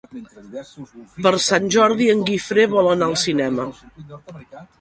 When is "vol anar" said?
2.75-3.11